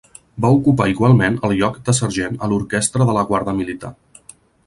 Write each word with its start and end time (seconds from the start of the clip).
Va 0.43 0.49
ocupar 0.53 0.87
igualment 0.93 1.35
el 1.49 1.53
lloc 1.59 1.77
de 1.89 1.95
sergent 1.99 2.41
a 2.47 2.51
l'orquestra 2.53 3.09
de 3.11 3.17
la 3.19 3.27
guarda 3.33 3.57
militar. 3.61 3.93